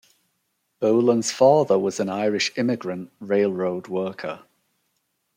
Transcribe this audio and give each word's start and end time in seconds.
Boland's 0.79 1.29
father 1.29 1.77
was 1.77 1.99
an 1.99 2.09
Irish 2.09 2.51
immigrant 2.57 3.11
railroad 3.19 3.87
worker. 3.87 4.41